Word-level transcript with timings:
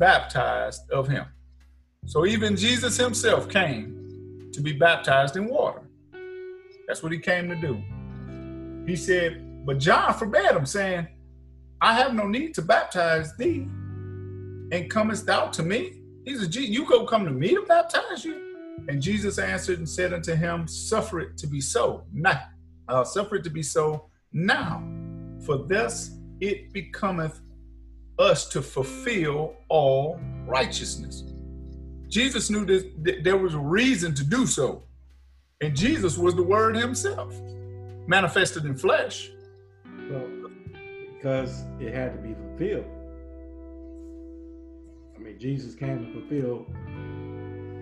baptized 0.00 0.90
of 0.90 1.06
him. 1.06 1.26
So 2.06 2.26
even 2.26 2.56
Jesus 2.56 2.96
himself 2.96 3.48
came 3.48 4.48
to 4.52 4.60
be 4.60 4.72
baptized 4.72 5.36
in 5.36 5.46
water. 5.46 5.82
That's 6.88 7.02
what 7.04 7.12
he 7.12 7.18
came 7.18 7.48
to 7.50 7.54
do. 7.54 7.80
He 8.90 8.96
said, 8.96 9.64
but 9.64 9.78
John 9.78 10.14
forbade 10.14 10.56
him, 10.56 10.66
saying, 10.66 11.06
I 11.80 11.94
have 11.94 12.14
no 12.14 12.26
need 12.26 12.54
to 12.54 12.62
baptize 12.62 13.36
thee, 13.36 13.68
and 14.72 14.90
comest 14.90 15.26
thou 15.26 15.46
to 15.48 15.62
me? 15.62 16.00
He 16.24 16.36
said, 16.36 16.54
You 16.54 16.86
go 16.86 17.04
come 17.04 17.24
to 17.26 17.30
me 17.30 17.54
to 17.54 17.62
baptize 17.62 18.24
you? 18.24 18.84
And 18.88 19.00
Jesus 19.00 19.38
answered 19.38 19.78
and 19.78 19.88
said 19.88 20.12
unto 20.12 20.34
him, 20.34 20.66
Suffer 20.66 21.20
it 21.20 21.36
to 21.38 21.46
be 21.46 21.60
so. 21.60 22.04
Now, 22.12 22.42
uh, 22.88 23.04
suffer 23.04 23.36
it 23.36 23.44
to 23.44 23.50
be 23.50 23.62
so 23.62 24.06
now, 24.32 24.82
for 25.44 25.58
thus 25.58 26.10
it 26.40 26.72
becometh 26.72 27.40
us 28.20 28.48
to 28.50 28.62
fulfill 28.62 29.54
all 29.68 30.20
righteousness. 30.46 31.24
Jesus 32.08 32.50
knew 32.50 32.64
that 32.64 33.22
there 33.24 33.36
was 33.36 33.54
a 33.54 33.58
reason 33.58 34.14
to 34.14 34.24
do 34.24 34.46
so. 34.46 34.82
And 35.60 35.76
Jesus 35.76 36.18
was 36.18 36.34
the 36.34 36.42
Word 36.42 36.76
Himself, 36.76 37.34
manifested 38.06 38.64
in 38.64 38.76
flesh. 38.76 39.30
Well, 40.10 40.26
because 41.14 41.64
it 41.78 41.94
had 41.94 42.12
to 42.14 42.18
be 42.18 42.34
fulfilled. 42.34 42.86
I 45.16 45.18
mean, 45.18 45.38
Jesus 45.38 45.74
came 45.74 46.06
to 46.06 46.12
fulfill 46.12 46.66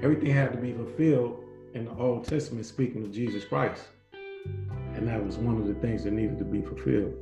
everything 0.02 0.30
had 0.30 0.52
to 0.52 0.58
be 0.58 0.72
fulfilled 0.72 1.42
in 1.74 1.84
the 1.84 1.94
Old 1.96 2.24
Testament, 2.24 2.66
speaking 2.66 3.02
of 3.02 3.12
Jesus 3.12 3.44
Christ. 3.44 3.88
And 4.94 5.06
that 5.06 5.24
was 5.24 5.36
one 5.36 5.56
of 5.56 5.66
the 5.66 5.74
things 5.74 6.04
that 6.04 6.12
needed 6.12 6.38
to 6.38 6.44
be 6.44 6.62
fulfilled. 6.62 7.14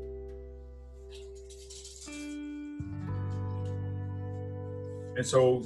And 5.17 5.27
so 5.27 5.63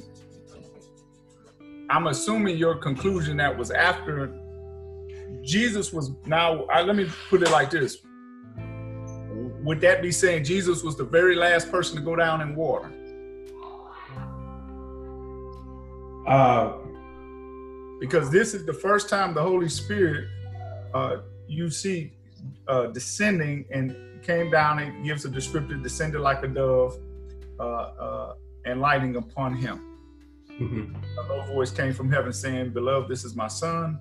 I'm 1.91 2.07
assuming 2.07 2.57
your 2.57 2.77
conclusion 2.77 3.37
that 3.39 3.57
was 3.57 3.71
after 3.71 4.33
Jesus 5.43 5.93
was 5.93 6.13
now, 6.27 6.65
I, 6.67 6.83
let 6.83 6.97
me 6.97 7.09
put 7.29 7.43
it 7.43 7.51
like 7.51 7.71
this. 7.71 7.99
Would 9.63 9.81
that 9.81 10.01
be 10.03 10.13
saying 10.13 10.45
Jesus 10.45 10.83
was 10.83 10.97
the 10.97 11.05
very 11.05 11.35
last 11.35 11.71
person 11.71 11.97
to 11.97 12.03
go 12.03 12.17
down 12.17 12.41
in 12.41 12.55
water? 12.55 12.93
Uh, 16.27 16.75
because 17.99 18.31
this 18.31 18.55
is 18.55 18.65
the 18.65 18.73
first 18.73 19.09
time 19.09 19.35
the 19.35 19.43
Holy 19.43 19.69
Spirit 19.69 20.29
uh, 20.95 21.19
you 21.49 21.71
see 21.71 22.13
uh, 22.69 22.87
descending 22.87 23.65
and 23.71 24.23
came 24.23 24.51
down 24.51 24.79
and 24.79 25.05
gives 25.05 25.25
a 25.25 25.29
descriptive 25.29 25.83
descended 25.83 26.21
like 26.21 26.43
a 26.43 26.49
dove 26.49 26.99
uh, 27.59 27.63
uh, 27.63 28.35
and 28.65 28.81
lighting 28.81 29.17
upon 29.17 29.57
him. 29.57 29.87
Mm-hmm. 30.61 30.95
A 31.19 31.23
low 31.23 31.43
voice 31.47 31.71
came 31.71 31.95
from 31.95 32.11
heaven 32.11 32.33
saying, 32.33 32.71
Beloved, 32.71 33.09
this 33.09 33.25
is 33.25 33.35
my 33.35 33.49
son 33.49 33.99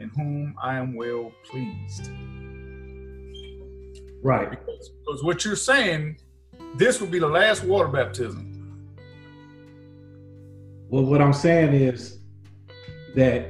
in 0.00 0.08
whom 0.10 0.54
I 0.60 0.76
am 0.76 0.96
well 0.96 1.32
pleased. 1.44 2.10
Right. 4.22 4.50
Because, 4.50 4.90
because 4.90 5.22
what 5.22 5.44
you're 5.44 5.56
saying, 5.56 6.18
this 6.76 7.00
would 7.00 7.10
be 7.10 7.18
the 7.18 7.28
last 7.28 7.64
water 7.64 7.88
baptism. 7.88 8.46
Well, 10.88 11.04
what 11.04 11.22
I'm 11.22 11.32
saying 11.32 11.74
is 11.74 12.18
that 13.14 13.46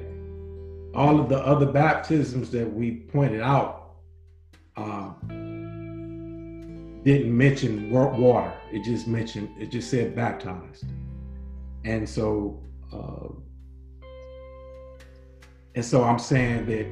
all 0.95 1.21
of 1.21 1.29
the 1.29 1.39
other 1.39 1.67
baptisms 1.67 2.51
that 2.51 2.71
we 2.71 3.07
pointed 3.13 3.41
out 3.41 3.95
uh, 4.77 5.13
didn't 7.05 7.37
mention 7.37 7.91
water. 7.91 8.53
It 8.73 8.85
just 8.85 9.07
mentioned, 9.07 9.51
it 9.59 9.71
just 9.71 9.91
said 9.91 10.15
baptized. 10.15 10.85
And 11.85 12.09
so, 12.09 12.63
uh, 12.93 13.29
and 15.75 15.85
so 15.85 16.05
I'm 16.05 16.19
saying 16.19 16.67
that 16.67 16.87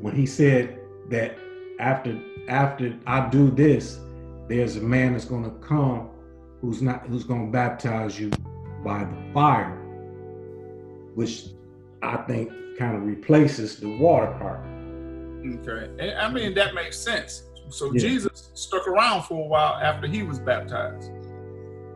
when 0.00 0.14
he 0.14 0.26
said 0.26 0.80
that 1.10 1.36
after 1.78 2.20
after 2.48 2.98
I 3.06 3.28
do 3.28 3.50
this, 3.50 4.00
there's 4.48 4.76
a 4.76 4.80
man 4.80 5.12
that's 5.12 5.24
going 5.24 5.44
to 5.44 5.50
come 5.66 6.08
who's 6.60 6.82
not 6.82 7.06
who's 7.06 7.24
going 7.24 7.46
to 7.46 7.52
baptize 7.52 8.18
you 8.18 8.30
by 8.82 9.04
the 9.04 9.32
fire, 9.32 9.76
which 11.14 11.48
I 12.02 12.16
think 12.18 12.50
kind 12.78 12.96
of 12.96 13.02
replaces 13.02 13.78
the 13.78 13.98
water 13.98 14.32
part. 14.38 14.60
Okay, 15.46 16.14
I 16.14 16.30
mean 16.32 16.54
that 16.54 16.74
makes 16.74 16.98
sense. 16.98 17.49
So 17.70 17.92
yeah. 17.92 18.00
Jesus 18.00 18.50
stuck 18.54 18.86
around 18.86 19.22
for 19.22 19.44
a 19.44 19.46
while 19.46 19.74
after 19.74 20.06
he 20.06 20.22
was 20.22 20.38
baptized, 20.38 21.10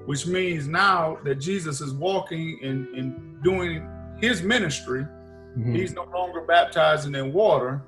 which 0.07 0.27
means 0.27 0.67
now 0.67 1.19
that 1.25 1.37
Jesus 1.37 1.81
is 1.81 1.93
walking 1.93 2.59
and, 2.63 2.89
and 2.95 3.43
doing 3.43 3.89
his 4.21 4.43
ministry, 4.43 5.03
mm-hmm. 5.03 5.75
he's 5.75 5.93
no 5.93 6.05
longer 6.05 6.43
baptizing 6.43 7.15
in 7.15 7.33
water, 7.33 7.83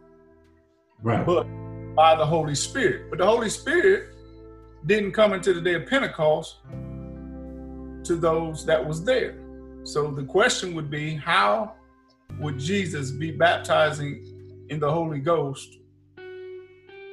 right? 1.03 1.25
But 1.25 1.47
by 1.95 2.15
the 2.15 2.27
Holy 2.27 2.55
Spirit. 2.55 3.11
But 3.11 3.19
the 3.19 3.27
Holy 3.27 3.49
Spirit 3.49 4.11
didn't 4.85 5.13
come 5.13 5.33
into 5.33 5.55
the 5.55 5.61
day 5.61 5.75
of 5.75 5.87
Pentecost 5.87 6.57
to 8.05 8.17
those 8.17 8.65
that 8.67 8.87
was 8.87 9.03
there. 9.03 9.37
So 9.83 10.11
the 10.11 10.25
question 10.25 10.75
would 10.75 10.91
be, 10.91 11.15
how 11.15 11.75
would 12.39 12.59
Jesus 12.59 13.11
be 13.11 13.31
baptizing 13.31 14.67
in 14.69 14.79
the 14.79 14.91
Holy 14.91 15.21
Ghost 15.21 15.79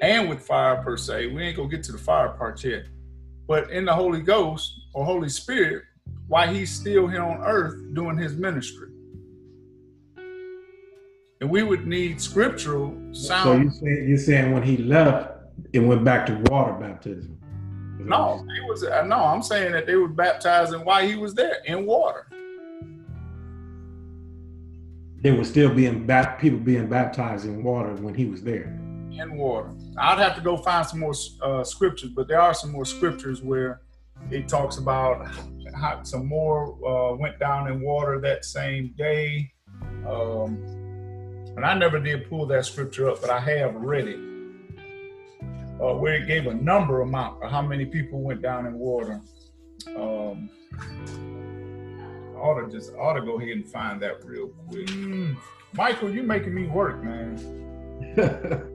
and 0.04 0.30
with 0.30 0.42
fire 0.42 0.82
per 0.84 0.98
se? 0.98 1.28
We 1.28 1.44
ain't 1.44 1.58
gonna 1.58 1.70
get 1.70 1.84
to 1.84 1.92
the 1.92 1.98
fire 1.98 2.30
part 2.30 2.64
yet. 2.64 2.86
But 3.48 3.72
in 3.72 3.86
the 3.86 3.94
Holy 3.94 4.22
Ghost 4.22 4.88
or 4.94 5.06
Holy 5.06 5.30
Spirit, 5.30 5.84
why 6.28 6.48
he's 6.48 6.72
still 6.72 7.08
here 7.08 7.22
on 7.24 7.42
earth 7.44 7.76
doing 7.94 8.18
his 8.18 8.36
ministry. 8.36 8.90
And 11.42 11.50
we 11.50 11.64
would 11.64 11.86
need 11.86 12.22
scriptural 12.22 12.96
sound. 13.12 13.44
So 13.44 13.56
you're 13.56 13.72
saying, 13.72 14.10
you're 14.10 14.18
saying 14.18 14.54
when 14.54 14.64
he 14.64 14.78
left, 14.78 15.32
it 15.74 15.80
went 15.80 16.04
back 16.04 16.26
to 16.28 16.36
water 16.50 16.74
baptism? 16.74 17.38
No, 18.00 18.46
it 18.58 18.68
was 18.68 18.84
uh, 18.84 19.04
no. 19.04 19.18
I'm 19.18 19.42
saying 19.42 19.72
that 19.74 19.86
they 19.86 19.96
were 19.96 20.10
baptizing 20.10 20.84
while 20.84 21.08
he 21.08 21.16
was 21.16 21.34
there 21.34 21.58
in 21.66 21.86
water 21.86 22.28
there 25.24 25.34
was 25.34 25.48
still 25.48 25.74
being 25.74 26.06
bat- 26.06 26.38
people 26.38 26.60
being 26.60 26.88
baptized 26.88 27.46
in 27.46 27.64
water 27.64 27.94
when 27.96 28.14
he 28.14 28.26
was 28.26 28.44
there. 28.44 28.78
In 29.20 29.38
water. 29.38 29.72
I'd 29.98 30.20
have 30.20 30.36
to 30.36 30.42
go 30.42 30.58
find 30.58 30.86
some 30.86 31.00
more 31.00 31.14
uh, 31.42 31.64
scriptures, 31.64 32.10
but 32.16 32.28
there 32.28 32.42
are 32.42 32.54
some 32.54 32.72
more 32.72 32.86
scriptures 32.86 33.42
where 33.42 33.82
it 34.32 34.48
talks 34.48 34.78
about 34.78 35.28
how 35.76 36.02
some 36.04 36.26
more 36.26 36.78
uh, 36.88 37.16
went 37.16 37.40
down 37.40 37.72
in 37.72 37.82
water 37.82 38.20
that 38.22 38.46
same 38.46 38.94
day. 38.98 39.52
Um, 40.08 40.58
and 41.56 41.64
I 41.64 41.74
never 41.76 42.00
did 42.00 42.28
pull 42.30 42.46
that 42.48 42.66
scripture 42.66 43.10
up, 43.10 43.22
but 43.22 43.30
I 43.30 43.40
have 43.40 43.76
read 43.76 44.08
it. 44.08 44.20
Uh, 45.82 45.96
where 45.96 46.16
it 46.16 46.28
gave 46.28 46.48
a 46.48 46.54
number 46.54 47.02
amount 47.02 47.44
of 47.44 47.52
how 47.52 47.62
many 47.62 47.86
people 47.86 48.22
went 48.22 48.42
down 48.42 48.66
in 48.66 48.74
water. 48.76 49.22
Um, 49.96 50.50
ought 52.44 52.60
to 52.60 52.70
just 52.70 52.94
I 52.94 52.98
ought 52.98 53.14
to 53.14 53.22
go 53.22 53.40
ahead 53.40 53.50
and 53.52 53.68
find 53.68 54.02
that 54.02 54.24
real 54.26 54.50
quick. 54.68 54.88
Mm. 54.88 55.38
Michael, 55.74 56.12
you 56.14 56.24
making 56.24 56.54
me 56.54 56.68
work, 56.68 57.04
man. 57.04 57.38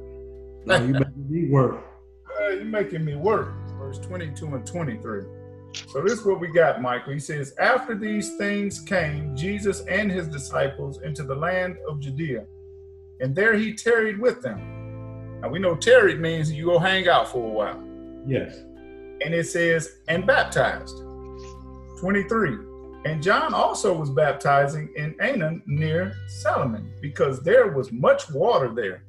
no, 0.66 0.76
you 0.76 0.92
making 0.92 1.30
me 1.30 1.48
work. 1.48 1.84
Uh, 2.40 2.50
you 2.50 2.64
making 2.66 3.04
me 3.04 3.16
work. 3.16 3.52
Verse 3.78 3.98
22 3.98 4.54
and 4.54 4.64
23. 4.64 5.22
So 5.88 6.02
this 6.02 6.12
is 6.12 6.24
what 6.24 6.38
we 6.38 6.48
got, 6.48 6.80
Michael. 6.80 7.12
He 7.12 7.18
says, 7.18 7.54
After 7.58 7.96
these 7.96 8.36
things 8.36 8.80
came 8.80 9.34
Jesus 9.34 9.80
and 9.86 10.10
his 10.10 10.28
disciples 10.28 11.02
into 11.02 11.24
the 11.24 11.34
land 11.34 11.78
of 11.88 11.98
Judea, 12.00 12.44
and 13.20 13.34
there 13.34 13.54
he 13.54 13.74
tarried 13.74 14.20
with 14.20 14.40
them. 14.40 15.40
Now 15.40 15.48
we 15.48 15.58
know 15.58 15.74
tarried 15.74 16.20
means 16.20 16.52
you 16.52 16.66
go 16.66 16.78
hang 16.78 17.08
out 17.08 17.28
for 17.28 17.44
a 17.44 17.50
while. 17.50 17.82
Yes. 18.26 18.58
And 19.24 19.34
it 19.34 19.46
says, 19.48 19.98
and 20.06 20.26
baptized. 20.26 20.96
23. 21.98 22.56
And 23.04 23.22
John 23.22 23.54
also 23.54 23.94
was 23.94 24.10
baptizing 24.10 24.92
in 24.96 25.14
Aenon 25.14 25.62
near 25.66 26.14
Salamon 26.42 26.90
because 27.00 27.42
there 27.42 27.68
was 27.72 27.90
much 27.92 28.30
water 28.30 28.72
there. 28.74 29.04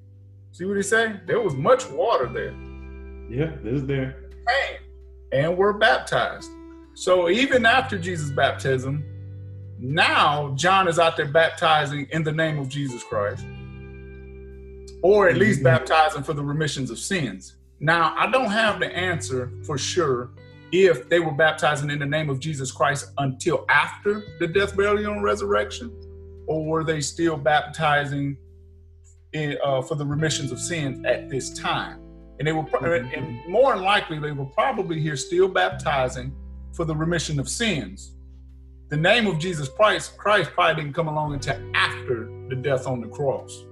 See 0.51 0.65
what 0.65 0.77
he 0.77 0.83
say? 0.83 1.19
There 1.25 1.39
was 1.39 1.55
much 1.55 1.87
water 1.89 2.27
there. 2.27 2.55
Yeah, 3.29 3.55
there's 3.63 3.83
there. 3.83 4.29
And 5.31 5.55
were 5.55 5.73
baptized. 5.73 6.49
So 6.95 7.29
even 7.29 7.65
after 7.65 7.97
Jesus' 7.97 8.31
baptism, 8.31 9.03
now 9.77 10.53
John 10.55 10.87
is 10.87 10.99
out 10.99 11.15
there 11.15 11.27
baptizing 11.27 12.07
in 12.11 12.23
the 12.23 12.31
name 12.31 12.59
of 12.59 12.67
Jesus 12.67 13.03
Christ, 13.03 13.45
or 15.01 15.29
at 15.29 15.37
least 15.37 15.59
mm-hmm. 15.59 15.65
baptizing 15.65 16.23
for 16.23 16.33
the 16.33 16.43
remissions 16.43 16.89
of 16.89 16.99
sins. 16.99 17.55
Now, 17.79 18.13
I 18.17 18.29
don't 18.29 18.49
have 18.51 18.79
the 18.79 18.87
answer 18.87 19.51
for 19.63 19.77
sure 19.77 20.31
if 20.71 21.07
they 21.07 21.19
were 21.19 21.31
baptizing 21.31 21.89
in 21.89 21.99
the 21.99 22.05
name 22.05 22.29
of 22.29 22.39
Jesus 22.39 22.71
Christ 22.71 23.11
until 23.17 23.65
after 23.69 24.23
the 24.39 24.47
death, 24.47 24.75
burial, 24.75 25.13
and 25.13 25.23
resurrection, 25.23 25.91
or 26.47 26.65
were 26.65 26.83
they 26.83 26.99
still 26.99 27.37
baptizing 27.37 28.37
in, 29.33 29.57
uh, 29.63 29.81
for 29.81 29.95
the 29.95 30.05
remissions 30.05 30.51
of 30.51 30.59
sins 30.59 31.03
at 31.05 31.29
this 31.29 31.53
time? 31.57 32.01
And 32.39 32.47
they 32.47 32.53
were, 32.53 32.63
mm-hmm. 32.63 33.13
and 33.13 33.51
more 33.51 33.73
than 33.75 33.83
likely, 33.83 34.17
they 34.19 34.31
were 34.31 34.45
probably 34.45 34.99
here 34.99 35.17
still 35.17 35.47
baptizing 35.47 36.33
for 36.73 36.85
the 36.85 36.95
remission 36.95 37.39
of 37.39 37.49
sins. 37.49 38.15
The 38.89 38.97
name 38.97 39.27
of 39.27 39.37
Jesus 39.37 39.67
Christ, 39.67 40.17
Christ 40.17 40.51
probably 40.53 40.81
didn't 40.81 40.95
come 40.95 41.07
along 41.07 41.33
until 41.33 41.59
after 41.75 42.31
the 42.49 42.55
death 42.55 42.87
on 42.87 43.01
the 43.01 43.07
cross, 43.07 43.65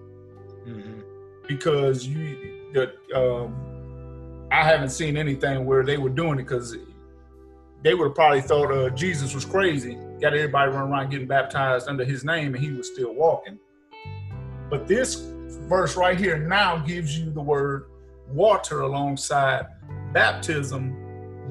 mm-hmm. 0.68 1.00
because 1.48 2.06
you, 2.06 2.72
the, 2.74 2.94
um, 3.16 4.48
I 4.52 4.64
haven't 4.64 4.90
seen 4.90 5.18
anything 5.18 5.66
where 5.66 5.84
they 5.84 5.98
were 5.98 6.10
doing 6.10 6.40
it 6.40 6.44
because 6.44 6.78
they 7.84 7.94
would 7.94 8.06
have 8.10 8.16
probably 8.16 8.42
thought 8.42 8.72
uh, 8.72 8.90
Jesus 8.92 9.34
was 9.34 9.46
crazy, 9.46 9.96
got 10.22 10.34
everybody 10.34 10.72
running 10.72 10.92
around 10.92 11.10
getting 11.10 11.28
baptized 11.28 11.88
under 11.88 12.04
his 12.04 12.24
name, 12.24 12.54
and 12.54 12.64
he 12.64 12.72
was 12.72 12.92
still 12.92 13.14
walking. 13.14 13.58
But 14.70 14.88
this 14.88 15.32
verse 15.48 15.96
right 15.96 16.20
here 16.20 16.38
now 16.38 16.78
gives 16.78 17.18
you 17.18 17.32
the 17.32 17.42
word 17.42 17.86
water 18.30 18.82
alongside 18.82 19.68
baptism 20.14 20.92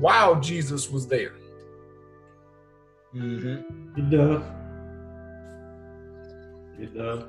while 0.00 0.40
Jesus 0.40 0.90
was 0.90 1.06
there. 1.06 1.34
Mm-hmm. 3.14 3.98
It 3.98 4.10
does. 4.10 4.42
It 6.78 6.94
does. 6.94 7.24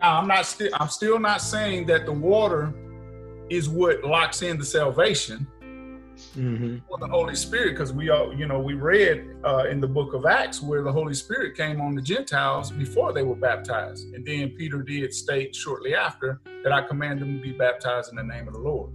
Now 0.00 0.18
I'm 0.18 0.28
not 0.28 0.46
still 0.46 0.70
I'm 0.74 0.88
still 0.88 1.18
not 1.18 1.40
saying 1.42 1.86
that 1.86 2.06
the 2.06 2.12
water 2.12 2.72
is 3.50 3.68
what 3.68 4.02
locks 4.04 4.42
in 4.42 4.58
the 4.58 4.64
salvation 4.64 5.46
mm-hmm. 6.36 6.78
for 6.88 6.98
the 6.98 7.06
Holy 7.06 7.34
Spirit, 7.34 7.72
because 7.72 7.92
we 7.92 8.10
all, 8.10 8.34
you 8.34 8.46
know, 8.46 8.58
we 8.58 8.74
read 8.74 9.36
uh, 9.44 9.64
in 9.70 9.80
the 9.80 9.88
book 9.88 10.14
of 10.14 10.26
Acts 10.26 10.62
where 10.62 10.82
the 10.82 10.92
Holy 10.92 11.14
Spirit 11.14 11.56
came 11.56 11.80
on 11.80 11.94
the 11.94 12.02
Gentiles 12.02 12.70
before 12.70 13.12
they 13.12 13.22
were 13.22 13.36
baptized. 13.36 14.12
And 14.14 14.24
then 14.24 14.50
Peter 14.50 14.82
did 14.82 15.12
state 15.14 15.54
shortly 15.54 15.94
after 15.94 16.40
that 16.62 16.72
I 16.72 16.82
command 16.82 17.20
them 17.20 17.36
to 17.36 17.42
be 17.42 17.52
baptized 17.52 18.10
in 18.10 18.16
the 18.16 18.22
name 18.22 18.48
of 18.48 18.54
the 18.54 18.60
Lord. 18.60 18.90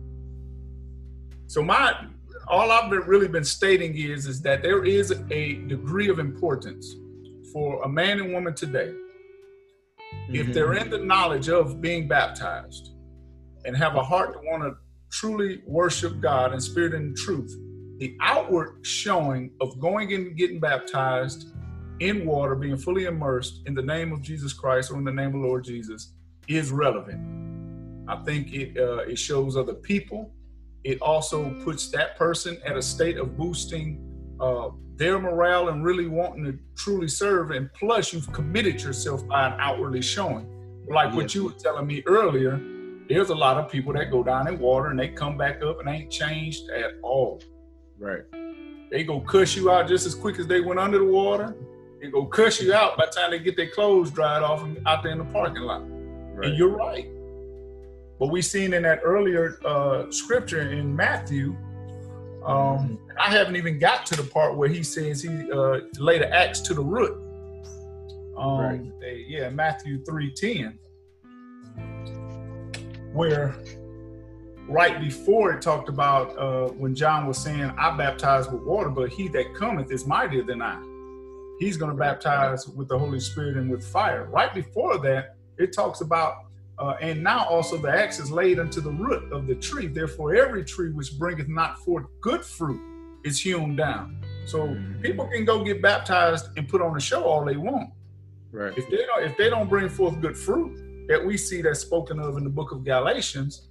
So 1.48 1.64
my 1.64 2.08
all 2.48 2.72
I've 2.72 2.90
been, 2.90 3.02
really 3.02 3.28
been 3.28 3.44
stating 3.44 3.96
is, 3.96 4.26
is 4.26 4.42
that 4.42 4.62
there 4.64 4.84
is 4.84 5.14
a 5.30 5.56
degree 5.68 6.10
of 6.10 6.18
importance 6.18 6.96
for 7.54 7.84
a 7.84 7.90
man 7.90 8.20
and 8.20 8.34
woman 8.34 8.56
today 8.56 8.94
mm-hmm. 10.14 10.36
if 10.36 10.54
they're 10.54 10.74
in 10.74 10.90
the 10.90 10.98
knowledge 10.98 11.50
of 11.50 11.82
being 11.82 12.08
baptized 12.08 12.92
and 13.66 13.76
have 13.76 13.96
a 13.96 14.04
heart 14.04 14.34
to 14.34 14.40
want 14.50 14.64
to 14.64 14.74
truly 15.12 15.62
worship 15.66 16.20
God 16.20 16.54
in 16.54 16.60
spirit 16.60 16.94
and 16.94 17.16
truth, 17.16 17.56
the 17.98 18.16
outward 18.22 18.86
showing 18.86 19.52
of 19.62 19.80
going 19.80 20.14
and 20.14 20.36
getting 20.38 20.60
baptized 20.60 21.54
in 22.00 22.26
water, 22.26 22.56
being 22.56 22.78
fully 22.78 23.06
immersed 23.06 23.62
in 23.66 23.74
the 23.74 23.82
name 23.82 24.14
of 24.14 24.22
Jesus 24.22 24.54
Christ 24.54 24.92
or 24.92 24.98
in 24.98 25.04
the 25.04 25.12
name 25.12 25.36
of 25.36 25.42
Lord 25.42 25.64
Jesus 25.66 26.14
is 26.48 26.72
relevant. 26.72 27.20
I 28.08 28.24
think 28.24 28.54
it 28.54 28.78
uh, 28.78 29.00
it 29.00 29.20
shows 29.20 29.56
other 29.58 29.74
people. 29.74 30.32
It 30.84 31.02
also 31.02 31.54
puts 31.64 31.90
that 31.92 32.18
person 32.18 32.58
at 32.66 32.78
a 32.78 32.82
state 32.82 33.18
of 33.18 33.38
boosting 33.38 34.00
uh, 34.40 34.70
their 34.96 35.20
morale 35.20 35.70
and 35.70 35.84
really 35.84 36.08
wanting 36.08 36.46
to 36.46 36.58
truly 36.76 37.10
serve. 37.10 37.52
And 37.52 37.70
plus, 37.74 38.14
you've 38.14 38.32
committed 38.32 38.82
yourself 38.82 39.28
by 39.28 39.48
an 39.48 39.60
outwardly 39.60 40.02
showing, 40.02 40.48
like 40.88 41.08
yes. 41.08 41.16
what 41.16 41.36
you 41.36 41.46
were 41.46 41.52
telling 41.52 41.86
me 41.86 42.02
earlier 42.06 42.62
there's 43.10 43.30
a 43.30 43.36
lot 43.36 43.58
of 43.58 43.72
people 43.72 43.92
that 43.94 44.12
go 44.12 44.24
down 44.24 44.48
in 44.48 44.60
water 44.60 44.90
and 44.90 45.00
they 45.00 45.08
come 45.10 45.36
back 45.36 45.64
up 45.64 45.80
and 45.80 45.90
ain't 45.90 46.12
changed 46.12 46.70
at 46.70 46.94
all. 47.02 47.42
Right. 47.98 48.22
They 48.92 49.04
go 49.04 49.20
cuss 49.20 49.56
you 49.56 49.72
out 49.72 49.88
just 49.88 50.06
as 50.06 50.14
quick 50.14 50.40
as 50.40 50.48
they 50.48 50.62
went 50.62 50.80
under 50.80 51.00
the 51.00 51.06
water. 51.06 51.56
They 52.00 52.10
go 52.10 52.26
cuss 52.26 52.62
you 52.62 52.74
out 52.74 52.98
by 52.98 53.08
the 53.08 53.12
time 53.12 53.32
they 53.32 53.40
get 53.40 53.58
their 53.58 53.70
clothes 53.70 54.12
dried 54.12 54.44
off 54.44 54.64
and 54.64 54.80
out 54.88 55.04
there 55.04 55.12
in 55.12 55.18
the 55.18 55.26
parking 55.26 55.64
lot. 55.64 55.82
Right. 55.82 56.50
And 56.50 56.58
you're 56.58 56.70
right. 56.70 57.10
But 58.20 58.28
we 58.28 58.42
seen 58.42 58.74
in 58.74 58.84
that 58.84 59.00
earlier 59.04 59.60
uh, 59.66 60.12
scripture 60.12 60.72
in 60.72 60.96
Matthew, 60.96 61.56
um, 62.46 63.00
I 63.20 63.32
haven't 63.32 63.56
even 63.56 63.80
got 63.80 64.06
to 64.08 64.16
the 64.16 64.24
part 64.24 64.56
where 64.56 64.70
he 64.70 64.84
says 64.84 65.22
he 65.22 65.52
uh, 65.52 65.80
laid 65.98 66.22
an 66.22 66.32
axe 66.32 66.62
to 66.62 66.74
the 66.74 66.82
root. 66.82 67.18
Um, 68.38 68.60
right. 68.60 69.00
They, 69.02 69.26
yeah, 69.28 69.50
Matthew 69.50 70.04
three 70.06 70.32
ten 70.32 70.78
where 73.14 73.56
right 74.68 75.00
before 75.02 75.52
it 75.52 75.62
talked 75.62 75.90
about 75.90 76.38
uh, 76.38 76.68
when 76.74 76.94
John 76.96 77.26
was 77.28 77.38
saying, 77.38 77.72
I 77.78 77.96
baptize 77.98 78.50
with 78.50 78.62
water, 78.62 78.90
but 78.90 79.10
he 79.10 79.28
that 79.30 79.56
cometh 79.56 79.92
is 79.92 80.06
mightier 80.06 80.44
than 80.44 80.62
I. 80.62 80.80
He's 81.60 81.76
going 81.76 81.92
to 81.92 81.98
baptize 81.98 82.68
with 82.68 82.88
the 82.88 82.98
Holy 82.98 83.20
Spirit 83.20 83.58
and 83.58 83.70
with 83.70 83.86
fire. 83.86 84.26
Right 84.26 84.54
before 84.54 84.98
that, 85.00 85.36
it 85.58 85.74
talks 85.74 86.02
about, 86.02 86.46
uh, 86.78 86.96
and 87.02 87.22
now 87.22 87.46
also 87.46 87.78
the 87.78 87.90
axe 87.90 88.20
is 88.20 88.32
laid 88.32 88.60
unto 88.60 88.80
the 88.80 88.92
root 88.92 89.34
of 89.34 89.48
the 89.48 89.56
tree. 89.56 89.88
Therefore, 89.88 90.36
every 90.36 90.64
tree 90.64 90.92
which 90.92 91.18
bringeth 91.18 91.50
not 91.50 91.80
forth 91.80 92.06
good 92.22 92.46
fruit 92.46 92.80
is 93.26 93.42
hewn 93.42 93.76
down. 93.76 94.24
So 94.46 94.68
mm-hmm. 94.68 95.02
people 95.02 95.28
can 95.28 95.44
go 95.44 95.64
get 95.64 95.82
baptized 95.82 96.48
and 96.58 96.68
put 96.68 96.82
on 96.82 96.96
a 96.96 97.00
show 97.00 97.24
all 97.24 97.44
they 97.44 97.58
want. 97.58 97.90
Right. 98.52 98.76
If 98.78 98.90
they 98.90 98.98
don't, 99.06 99.24
if 99.24 99.38
they 99.38 99.50
don't 99.50 99.68
bring 99.68 99.90
forth 99.90 100.22
good 100.22 100.38
fruit, 100.38 100.89
that 101.10 101.26
we 101.26 101.36
see 101.36 101.62
that's 101.62 101.80
spoken 101.80 102.20
of 102.20 102.38
in 102.38 102.44
the 102.44 102.50
book 102.50 102.72
of 102.72 102.86
Galatians, 102.86 103.68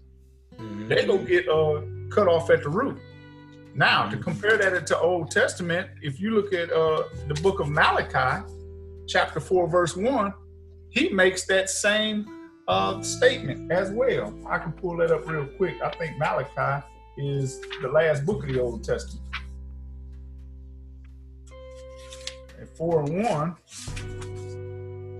mm-hmm. 0.56 0.88
they 0.88 1.06
go 1.06 1.16
get 1.18 1.48
uh, 1.48 1.80
cut 2.10 2.26
off 2.26 2.50
at 2.50 2.64
the 2.64 2.68
root. 2.68 2.98
Now, 3.74 4.02
mm-hmm. 4.02 4.10
to 4.10 4.16
compare 4.18 4.58
that 4.58 4.86
to 4.88 4.98
Old 4.98 5.30
Testament, 5.30 5.88
if 6.02 6.20
you 6.20 6.32
look 6.32 6.52
at 6.52 6.70
uh, 6.72 7.04
the 7.28 7.34
book 7.40 7.60
of 7.60 7.68
Malachi, 7.68 8.44
chapter 9.06 9.38
4, 9.38 9.68
verse 9.68 9.96
1, 9.96 10.34
he 10.90 11.10
makes 11.10 11.46
that 11.46 11.70
same 11.70 12.26
uh, 12.66 13.00
statement 13.02 13.70
as 13.70 13.92
well. 13.92 14.34
I 14.48 14.58
can 14.58 14.72
pull 14.72 14.96
that 14.96 15.12
up 15.12 15.26
real 15.28 15.46
quick. 15.46 15.76
I 15.80 15.90
think 15.90 16.18
Malachi 16.18 16.84
is 17.16 17.60
the 17.80 17.88
last 17.88 18.26
book 18.26 18.42
of 18.42 18.52
the 18.52 18.60
Old 18.60 18.82
Testament. 18.82 19.24
At 22.60 22.76
4 22.76 23.04
and 23.04 23.24
1, 23.24 23.56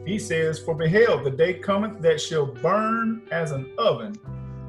he 0.09 0.19
says, 0.19 0.59
For 0.59 0.75
behold, 0.75 1.25
the 1.25 1.31
day 1.31 1.55
cometh 1.55 2.01
that 2.01 2.19
shall 2.19 2.47
burn 2.47 3.23
as 3.31 3.53
an 3.53 3.71
oven, 3.77 4.17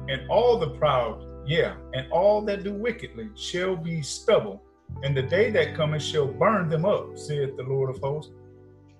and 0.08 0.28
all 0.28 0.58
the 0.58 0.70
proud, 0.70 1.24
yeah, 1.46 1.76
and 1.94 2.10
all 2.12 2.42
that 2.42 2.62
do 2.62 2.74
wickedly 2.74 3.30
shall 3.34 3.74
be 3.74 4.02
stubble. 4.02 4.62
And 5.02 5.16
the 5.16 5.22
day 5.22 5.50
that 5.50 5.74
cometh 5.74 6.02
shall 6.02 6.26
burn 6.26 6.68
them 6.68 6.84
up, 6.84 7.16
saith 7.16 7.56
the 7.56 7.62
Lord 7.62 7.88
of 7.88 8.02
hosts. 8.02 8.32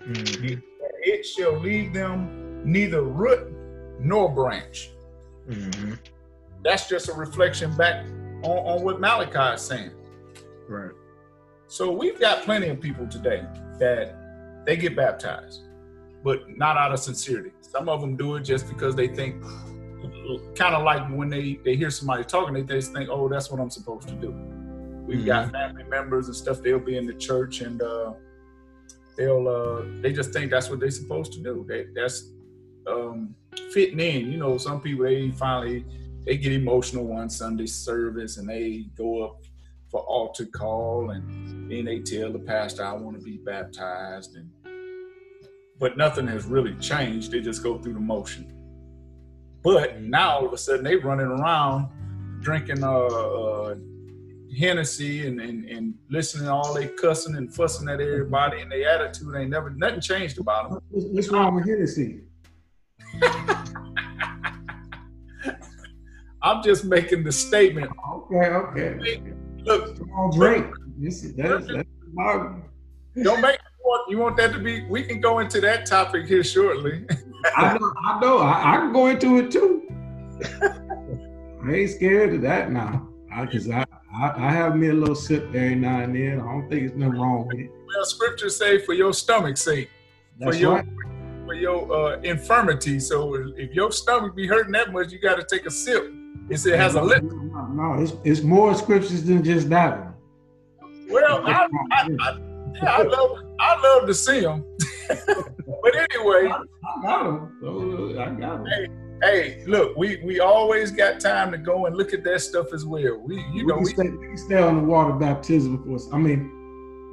Mm-hmm. 0.02 0.60
It 1.02 1.26
shall 1.26 1.58
leave 1.58 1.92
them 1.92 2.62
neither 2.64 3.02
root 3.02 3.52
nor 4.00 4.32
branch. 4.32 4.90
Mm-hmm. 5.46 5.94
That's 6.64 6.88
just 6.88 7.08
a 7.08 7.12
reflection 7.12 7.76
back 7.76 8.06
on, 8.44 8.58
on 8.58 8.82
what 8.82 8.98
Malachi 8.98 9.56
is 9.56 9.60
saying. 9.60 9.90
Right. 10.68 10.92
So 11.66 11.90
we've 11.90 12.18
got 12.18 12.44
plenty 12.44 12.68
of 12.68 12.80
people 12.80 13.06
today 13.06 13.44
that 13.78 14.64
they 14.64 14.76
get 14.76 14.96
baptized 14.96 15.64
but 16.22 16.56
not 16.56 16.76
out 16.76 16.92
of 16.92 16.98
sincerity. 16.98 17.50
Some 17.60 17.88
of 17.88 18.00
them 18.00 18.16
do 18.16 18.36
it 18.36 18.42
just 18.42 18.68
because 18.68 18.94
they 18.94 19.08
think, 19.08 19.42
kind 20.54 20.74
of 20.74 20.82
like 20.82 21.08
when 21.10 21.28
they, 21.28 21.58
they 21.64 21.76
hear 21.76 21.90
somebody 21.90 22.24
talking, 22.24 22.54
they 22.54 22.62
just 22.62 22.92
think, 22.92 23.08
oh, 23.10 23.28
that's 23.28 23.50
what 23.50 23.60
I'm 23.60 23.70
supposed 23.70 24.08
to 24.08 24.14
do. 24.14 24.30
We've 25.06 25.18
mm-hmm. 25.18 25.26
got 25.26 25.52
family 25.52 25.84
members 25.84 26.26
and 26.26 26.36
stuff, 26.36 26.62
they'll 26.62 26.78
be 26.78 26.96
in 26.96 27.06
the 27.06 27.14
church 27.14 27.62
and 27.62 27.80
uh, 27.82 28.12
they'll, 29.16 29.48
uh, 29.48 30.00
they 30.02 30.12
just 30.12 30.32
think 30.32 30.50
that's 30.50 30.68
what 30.68 30.80
they're 30.80 30.90
supposed 30.90 31.32
to 31.34 31.40
do. 31.40 31.64
They, 31.68 31.86
that's 31.94 32.30
um, 32.86 33.34
fitting 33.72 34.00
in. 34.00 34.30
You 34.30 34.38
know, 34.38 34.58
some 34.58 34.80
people, 34.80 35.04
they 35.04 35.30
finally, 35.30 35.84
they 36.24 36.36
get 36.36 36.52
emotional 36.52 37.04
one 37.04 37.30
Sunday 37.30 37.66
service 37.66 38.36
and 38.36 38.48
they 38.48 38.86
go 38.96 39.24
up 39.24 39.42
for 39.90 40.00
altar 40.00 40.46
call 40.46 41.10
and 41.10 41.70
then 41.70 41.84
they 41.84 41.98
tell 42.00 42.30
the 42.32 42.38
pastor, 42.38 42.84
I 42.84 42.92
want 42.92 43.18
to 43.18 43.22
be 43.22 43.38
baptized. 43.38 44.36
And 44.36 44.50
but 45.80 45.96
nothing 45.96 46.28
has 46.28 46.44
really 46.44 46.74
changed. 46.74 47.32
They 47.32 47.40
just 47.40 47.62
go 47.62 47.78
through 47.78 47.94
the 47.94 48.00
motion. 48.00 48.52
But 49.62 50.02
now 50.02 50.36
all 50.36 50.46
of 50.46 50.52
a 50.52 50.58
sudden 50.58 50.84
they 50.84 50.96
running 50.96 51.26
around 51.26 51.88
drinking 52.40 52.84
uh, 52.84 52.92
uh 52.92 53.74
Hennessy 54.58 55.26
and, 55.26 55.40
and, 55.40 55.64
and 55.66 55.94
listening 56.10 56.46
to 56.46 56.52
all 56.52 56.74
they 56.74 56.88
cussing 56.88 57.36
and 57.36 57.54
fussing 57.54 57.88
at 57.88 58.00
everybody 58.00 58.60
and 58.60 58.70
their 58.70 58.88
attitude 58.88 59.34
ain't 59.36 59.50
never 59.50 59.70
nothing 59.70 60.00
changed 60.00 60.38
about 60.38 60.70
them. 60.70 60.80
What's 60.90 61.28
wrong 61.28 61.54
with 61.54 61.66
Hennessy? 61.66 62.22
I'm 66.42 66.62
just 66.64 66.84
making 66.84 67.22
the 67.22 67.32
statement. 67.32 67.92
Okay, 68.12 68.48
okay. 68.48 69.22
Look, 69.58 69.96
don't 69.98 70.34
drink. 70.34 70.74
This, 70.98 71.20
that's, 71.36 71.66
that's 71.66 71.88
don't 73.22 73.40
make 73.40 73.58
want 73.90 74.10
you 74.10 74.18
want 74.18 74.36
that 74.36 74.52
to 74.52 74.58
be? 74.58 74.84
We 74.84 75.02
can 75.02 75.20
go 75.20 75.40
into 75.40 75.60
that 75.62 75.86
topic 75.86 76.26
here 76.26 76.44
shortly. 76.44 77.04
I 77.56 77.76
know. 77.76 77.92
I 78.06 78.20
know. 78.20 78.38
I, 78.38 78.74
I, 78.74 78.76
can 78.78 78.92
go 78.92 79.06
into 79.08 79.38
it 79.38 79.50
too. 79.50 79.88
I 81.66 81.72
ain't 81.72 81.90
scared 81.90 82.34
of 82.34 82.42
that 82.42 82.70
now. 82.70 83.08
Because 83.40 83.70
I, 83.70 83.84
I, 84.12 84.32
I, 84.36 84.52
have 84.52 84.76
me 84.76 84.88
a 84.88 84.92
little 84.92 85.14
sip 85.14 85.44
every 85.48 85.76
now 85.76 86.00
and 86.00 86.14
then. 86.14 86.40
I 86.40 86.44
don't 86.44 86.68
think 86.68 86.82
it's 86.82 86.96
nothing 86.96 87.20
wrong 87.20 87.46
with 87.46 87.58
it. 87.58 87.70
Well, 87.86 88.04
scriptures 88.04 88.56
say 88.56 88.78
for 88.78 88.92
your 88.92 89.12
stomach's 89.12 89.62
sake, 89.62 89.88
That's 90.38 90.56
for 90.56 90.60
your 90.60 90.74
right. 90.76 90.86
for 91.46 91.54
your 91.54 91.92
uh, 91.92 92.20
infirmity. 92.20 92.98
So 92.98 93.34
if 93.56 93.72
your 93.72 93.92
stomach 93.92 94.34
be 94.34 94.46
hurting 94.46 94.72
that 94.72 94.92
much, 94.92 95.12
you 95.12 95.20
got 95.20 95.36
to 95.36 95.44
take 95.44 95.64
a 95.66 95.70
sip. 95.70 96.12
It 96.48 96.58
says 96.58 96.66
it 96.66 96.78
has 96.78 96.96
a 96.96 97.02
lip. 97.02 97.22
No, 97.22 97.66
no, 97.66 98.02
it's, 98.02 98.12
it's 98.24 98.42
more 98.42 98.74
scriptures 98.74 99.22
than 99.22 99.44
just 99.44 99.68
that 99.70 99.98
one. 100.00 100.14
Well, 101.08 101.46
I, 101.46 101.68
I, 101.92 102.08
I, 102.20 102.49
yeah, 102.74 102.90
I 102.90 103.02
love 103.02 103.38
I 103.60 103.80
love 103.82 104.06
to 104.06 104.14
see 104.14 104.40
them. 104.40 104.64
but 105.08 105.96
anyway, 105.96 106.48
I, 106.48 106.56
I 106.56 107.02
got 107.02 107.24
them. 107.24 107.58
So 107.60 108.20
I 108.20 108.30
got 108.30 108.64
them. 108.64 108.66
Hey, 108.66 108.88
hey, 109.22 109.64
look, 109.66 109.96
we 109.96 110.20
we 110.24 110.40
always 110.40 110.90
got 110.90 111.20
time 111.20 111.50
to 111.52 111.58
go 111.58 111.86
and 111.86 111.96
look 111.96 112.12
at 112.12 112.24
that 112.24 112.40
stuff 112.40 112.72
as 112.72 112.84
well. 112.84 113.20
We 113.24 113.36
you 113.52 113.52
we 113.52 113.62
know 113.64 113.74
can 113.74 113.84
we, 113.84 113.90
stay, 113.90 114.08
we 114.08 114.26
can 114.26 114.36
stay 114.36 114.58
on 114.58 114.76
the 114.76 114.82
water 114.82 115.12
baptism 115.12 115.82
for 115.84 115.96
us. 115.96 116.08
I 116.12 116.18
mean, 116.18 116.40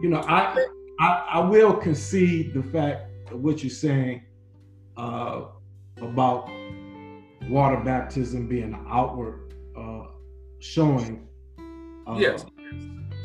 you 0.02 0.10
know, 0.10 0.22
I, 0.28 0.66
I 1.00 1.28
I 1.34 1.40
will 1.40 1.74
concede 1.74 2.54
the 2.54 2.64
fact 2.64 3.32
of 3.32 3.42
what 3.42 3.64
you're 3.64 3.70
saying 3.70 4.24
uh, 4.96 5.46
about 6.02 6.50
water 7.50 7.82
baptism 7.84 8.48
being 8.48 8.74
an 8.74 8.86
outward 8.90 9.54
uh, 9.78 10.06
showing. 10.60 11.28
Uh, 12.08 12.16
yes, 12.18 12.46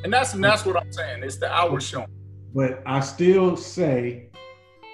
and 0.04 0.12
that's 0.12 0.34
and 0.34 0.42
that's 0.42 0.64
what 0.64 0.76
I'm 0.76 0.92
saying. 0.92 1.22
It's 1.22 1.36
the 1.36 1.50
outward 1.50 1.82
showing. 1.82 2.08
But 2.54 2.82
I 2.84 3.00
still 3.00 3.56
say, 3.56 4.28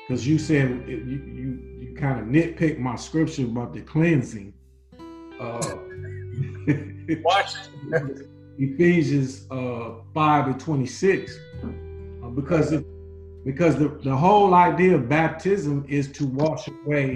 because 0.06 0.26
you 0.26 0.38
said 0.38 0.84
you 0.86 0.96
you 0.96 1.78
you 1.80 1.94
kind 1.96 2.20
of 2.20 2.26
nitpick 2.26 2.78
my 2.78 2.96
scripture 2.96 3.44
about 3.44 3.74
the 3.74 3.80
cleansing. 3.80 4.54
Uh, 5.40 5.76
Watch 7.22 7.54
Ephesians 8.58 9.46
uh, 9.50 9.94
5 10.14 10.46
and 10.46 10.60
26. 10.60 11.38
Uh, 11.62 12.28
because 12.28 12.72
it, 12.72 12.84
because 13.44 13.76
the, 13.76 13.88
the 14.02 14.14
whole 14.14 14.52
idea 14.54 14.94
of 14.96 15.08
baptism 15.08 15.84
is 15.88 16.10
to 16.12 16.26
wash 16.26 16.68
away 16.68 17.14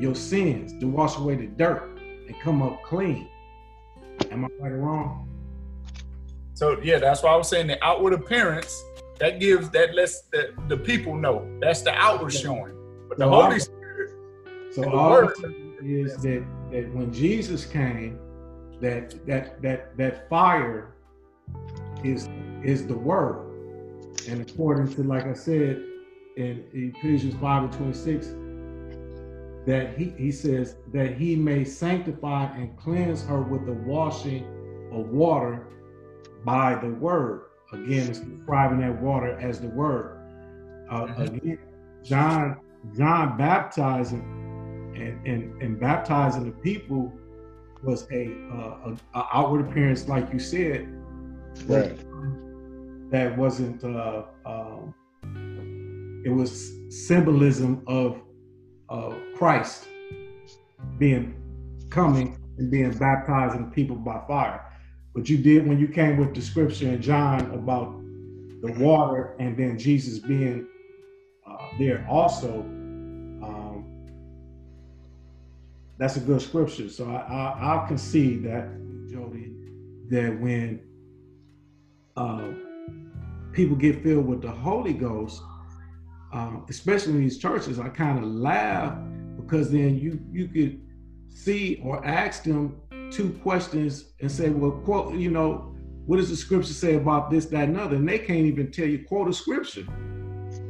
your 0.00 0.14
sins, 0.14 0.72
to 0.80 0.86
wash 0.86 1.16
away 1.16 1.36
the 1.36 1.46
dirt 1.46 1.98
and 2.26 2.34
come 2.40 2.62
up 2.62 2.82
clean. 2.82 3.28
Am 4.30 4.44
I 4.44 4.48
right 4.58 4.72
or 4.72 4.78
wrong? 4.78 5.28
So 6.54 6.80
yeah, 6.82 6.98
that's 6.98 7.22
why 7.22 7.30
I 7.30 7.36
was 7.36 7.48
saying 7.48 7.68
the 7.68 7.82
outward 7.84 8.12
appearance 8.12 8.82
that 9.18 9.40
gives 9.40 9.70
that 9.70 9.94
lets 9.94 10.22
the, 10.22 10.54
the 10.68 10.76
people 10.76 11.14
know 11.14 11.46
that's 11.60 11.82
the 11.82 11.92
outward 11.92 12.32
showing. 12.32 12.74
But 13.08 13.18
the 13.18 13.28
Holy 13.28 13.58
Spirit, 13.58 14.10
So 14.72 14.82
the 14.82 14.90
all 14.90 15.10
word- 15.10 15.34
is 15.82 16.16
that 16.18 16.44
that 16.72 16.94
when 16.94 17.12
Jesus 17.12 17.64
came, 17.64 18.18
that 18.80 19.26
that 19.26 19.62
that 19.62 19.96
that 19.96 20.28
fire 20.28 20.94
is 22.04 22.28
is 22.62 22.86
the 22.86 22.96
word. 22.96 23.44
And 24.28 24.48
according 24.48 24.94
to 24.94 25.02
like 25.02 25.26
I 25.26 25.32
said 25.34 25.82
in 26.36 26.64
Ephesians 26.72 27.34
5 27.40 27.62
and 27.64 27.72
26, 27.72 28.26
that 29.66 29.98
he, 29.98 30.14
he 30.16 30.30
says 30.32 30.76
that 30.92 31.16
he 31.16 31.36
may 31.36 31.64
sanctify 31.64 32.44
and 32.56 32.76
cleanse 32.78 33.24
her 33.24 33.42
with 33.42 33.66
the 33.66 33.72
washing 33.72 34.44
of 34.92 35.08
water 35.08 35.66
by 36.44 36.74
the 36.76 36.88
word. 36.88 37.42
Again, 37.72 38.08
it's 38.08 38.20
describing 38.20 38.80
that 38.80 39.00
water 39.00 39.38
as 39.40 39.60
the 39.60 39.68
word. 39.68 40.16
Uh, 40.90 41.06
Mhm. 41.06 41.36
Again, 41.36 41.58
John 42.02 42.56
John 42.96 43.36
baptizing 43.36 44.22
and, 44.96 45.26
and, 45.26 45.62
and 45.62 45.80
baptizing 45.80 46.44
the 46.46 46.52
people 46.52 47.12
was 47.82 48.06
a, 48.10 48.32
uh, 48.52 48.90
a, 48.90 48.96
a 49.18 49.26
outward 49.34 49.68
appearance, 49.68 50.08
like 50.08 50.32
you 50.32 50.38
said, 50.38 50.88
Right. 51.68 51.98
that 53.10 53.36
wasn't. 53.36 53.84
Uh, 53.84 54.22
um, 54.46 54.94
it 56.24 56.30
was 56.30 56.72
symbolism 56.88 57.82
of 57.86 58.20
of 58.88 59.14
Christ 59.36 59.86
being 60.98 61.34
coming 61.90 62.36
and 62.58 62.70
being 62.70 62.92
baptizing 62.92 63.70
people 63.70 63.96
by 63.96 64.20
fire. 64.26 64.64
But 65.18 65.28
you 65.28 65.38
did 65.38 65.66
when 65.66 65.80
you 65.80 65.88
came 65.88 66.16
with 66.16 66.32
the 66.32 66.40
scripture 66.40 66.86
in 66.90 67.02
John 67.02 67.40
about 67.50 68.00
the 68.62 68.72
water 68.78 69.34
and 69.40 69.56
then 69.56 69.76
Jesus 69.76 70.20
being 70.20 70.68
uh, 71.44 71.56
there 71.76 72.06
also. 72.08 72.60
Um, 72.60 73.84
that's 75.98 76.14
a 76.14 76.20
good 76.20 76.40
scripture. 76.40 76.88
So 76.88 77.10
I, 77.10 77.16
I, 77.16 77.58
I'll 77.58 77.86
concede 77.88 78.44
that, 78.44 78.68
Jody, 79.10 79.50
that 80.08 80.40
when 80.40 80.82
uh, 82.16 82.52
people 83.50 83.74
get 83.74 84.04
filled 84.04 84.28
with 84.28 84.40
the 84.40 84.52
Holy 84.52 84.92
Ghost, 84.92 85.42
um, 86.32 86.64
especially 86.68 87.14
in 87.14 87.20
these 87.22 87.38
churches, 87.38 87.80
I 87.80 87.88
kind 87.88 88.18
of 88.18 88.24
laugh 88.24 88.96
because 89.34 89.72
then 89.72 89.98
you 89.98 90.20
you 90.30 90.46
could 90.46 90.80
see 91.28 91.80
or 91.82 92.06
ask 92.06 92.44
them 92.44 92.80
two 93.10 93.30
questions 93.42 94.12
and 94.20 94.30
say, 94.30 94.50
well, 94.50 94.72
quote, 94.72 95.14
you 95.14 95.30
know, 95.30 95.74
what 96.06 96.16
does 96.16 96.30
the 96.30 96.36
scripture 96.36 96.72
say 96.72 96.94
about 96.94 97.30
this, 97.30 97.46
that, 97.46 97.68
and 97.68 97.78
other? 97.78 97.96
And 97.96 98.08
they 98.08 98.18
can't 98.18 98.46
even 98.46 98.70
tell 98.70 98.86
you 98.86 99.04
quote 99.04 99.28
a 99.28 99.32
scripture. 99.32 99.84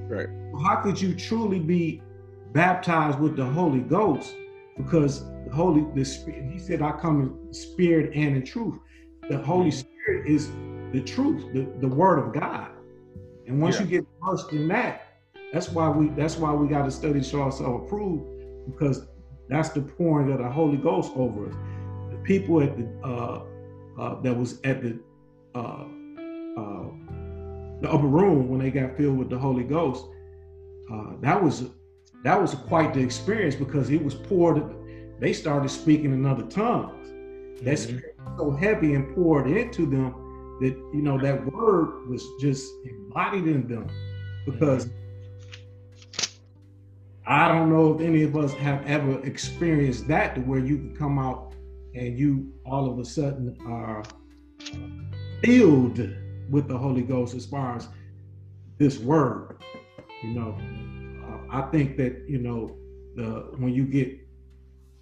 Right. 0.08 0.28
How 0.64 0.76
could 0.76 1.00
you 1.00 1.14
truly 1.14 1.60
be 1.60 2.02
baptized 2.52 3.18
with 3.20 3.36
the 3.36 3.44
Holy 3.44 3.80
Ghost? 3.80 4.34
Because 4.76 5.24
the 5.44 5.50
Holy, 5.52 5.86
the 5.94 6.04
Spirit, 6.04 6.50
He 6.50 6.58
said, 6.58 6.82
"I 6.82 6.92
come 6.92 7.20
in 7.46 7.54
spirit 7.54 8.12
and 8.14 8.36
in 8.36 8.44
truth." 8.44 8.78
The 9.28 9.38
Holy 9.38 9.70
mm-hmm. 9.70 9.78
Spirit 9.78 10.26
is 10.26 10.48
the 10.92 11.02
truth, 11.02 11.52
the, 11.52 11.68
the 11.80 11.88
Word 11.94 12.18
of 12.18 12.32
God. 12.32 12.70
And 13.46 13.60
once 13.60 13.76
Yeah. 13.76 13.82
you 13.82 13.88
get 13.88 14.06
immersed 14.22 14.52
in 14.52 14.68
that, 14.68 15.02
that's 15.52 15.68
why 15.70 15.88
we 15.88 16.08
that's 16.10 16.36
why 16.36 16.52
we 16.52 16.66
got 16.68 16.84
to 16.84 16.90
study 16.90 17.22
show 17.22 17.42
ourselves 17.42 17.86
approved, 17.86 18.24
because 18.66 19.06
that's 19.48 19.70
the 19.70 19.82
pouring 19.82 20.32
of 20.32 20.38
the 20.38 20.50
Holy 20.50 20.76
Ghost 20.76 21.12
over 21.16 21.48
us. 21.48 21.54
People 22.28 22.62
at 22.62 22.76
the 22.76 22.86
uh, 23.02 23.42
uh, 23.98 24.20
that 24.20 24.36
was 24.36 24.60
at 24.62 24.82
the 24.82 25.00
uh, 25.54 25.86
uh, 26.58 26.90
the 27.80 27.90
upper 27.90 28.06
room 28.06 28.50
when 28.50 28.60
they 28.60 28.70
got 28.70 28.98
filled 28.98 29.16
with 29.16 29.30
the 29.30 29.38
Holy 29.38 29.64
Ghost, 29.64 30.04
uh, 30.92 31.12
that 31.22 31.42
was 31.42 31.70
that 32.24 32.38
was 32.38 32.54
quite 32.54 32.92
the 32.92 33.00
experience 33.00 33.54
because 33.54 33.88
it 33.88 34.04
was 34.04 34.14
poured. 34.14 34.62
They 35.18 35.32
started 35.32 35.70
speaking 35.70 36.12
in 36.12 36.26
other 36.26 36.42
tongues. 36.44 37.08
That 37.62 37.78
Mhm. 37.78 37.78
spirit 37.78 38.16
so 38.36 38.50
heavy 38.50 38.92
and 38.92 39.14
poured 39.14 39.46
into 39.48 39.86
them 39.86 40.12
that 40.60 40.76
you 40.92 41.00
know 41.00 41.16
that 41.16 41.50
word 41.50 42.10
was 42.10 42.22
just 42.38 42.70
embodied 42.84 43.46
in 43.46 43.66
them 43.66 43.86
because 44.44 44.90
I 47.26 47.48
don't 47.48 47.70
know 47.70 47.94
if 47.94 48.02
any 48.02 48.22
of 48.22 48.36
us 48.36 48.52
have 48.54 48.84
ever 48.86 49.18
experienced 49.24 50.08
that 50.08 50.34
to 50.34 50.42
where 50.42 50.60
you 50.60 50.76
can 50.76 50.94
come 50.94 51.18
out 51.18 51.47
and 51.94 52.18
you 52.18 52.52
all 52.66 52.90
of 52.90 52.98
a 52.98 53.04
sudden 53.04 53.56
are 53.66 54.02
filled 55.42 55.98
with 56.50 56.68
the 56.68 56.76
Holy 56.76 57.02
Ghost 57.02 57.34
as 57.34 57.46
far 57.46 57.76
as 57.76 57.88
this 58.78 58.98
word. 58.98 59.58
You 60.22 60.30
know, 60.30 60.56
uh, 61.24 61.56
I 61.58 61.70
think 61.70 61.96
that 61.96 62.24
you 62.28 62.38
know 62.38 62.76
the 63.14 63.50
when 63.56 63.72
you 63.72 63.84
get 63.84 64.18